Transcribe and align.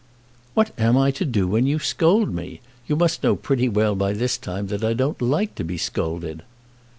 "What 0.55 0.71
am 0.79 0.97
I 0.97 1.11
to 1.11 1.25
do 1.25 1.47
when 1.47 1.67
you 1.67 1.77
scold 1.77 2.33
me? 2.33 2.59
You 2.87 2.95
must 2.95 3.21
know 3.21 3.35
pretty 3.35 3.69
well 3.69 3.93
by 3.93 4.13
this 4.13 4.35
time 4.35 4.65
that 4.69 4.83
I 4.83 4.93
don't 4.95 5.21
like 5.21 5.53
to 5.53 5.63
be 5.63 5.77
scolded. 5.77 6.41